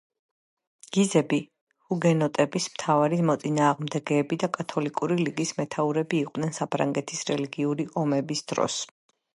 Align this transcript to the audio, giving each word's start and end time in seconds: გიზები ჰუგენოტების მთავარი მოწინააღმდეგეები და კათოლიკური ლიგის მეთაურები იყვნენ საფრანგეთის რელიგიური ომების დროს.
გიზები 0.95 1.37
ჰუგენოტების 1.91 2.65
მთავარი 2.77 3.19
მოწინააღმდეგეები 3.31 4.41
და 4.45 4.51
კათოლიკური 4.59 5.19
ლიგის 5.23 5.53
მეთაურები 5.61 6.23
იყვნენ 6.25 6.59
საფრანგეთის 6.63 7.25
რელიგიური 7.33 7.89
ომების 8.05 8.47
დროს. 8.55 8.83